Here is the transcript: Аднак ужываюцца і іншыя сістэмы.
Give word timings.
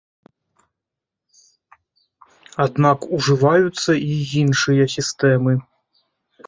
Аднак 2.67 2.99
ужываюцца 3.19 3.91
і 4.11 4.19
іншыя 4.43 4.83
сістэмы. 4.97 5.53